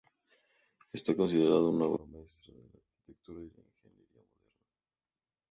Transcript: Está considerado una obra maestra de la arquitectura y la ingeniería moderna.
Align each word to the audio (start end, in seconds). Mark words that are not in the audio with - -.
Está 0.97 1.11
considerado 1.15 1.69
una 1.69 1.85
obra 1.85 2.07
maestra 2.07 2.55
de 2.55 2.63
la 2.63 2.79
arquitectura 2.79 3.39
y 3.39 3.51
la 3.55 3.61
ingeniería 3.69 4.09
moderna. 4.09 4.29